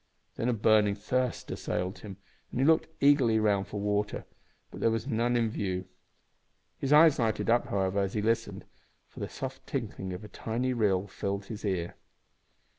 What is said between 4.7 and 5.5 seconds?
but there was none in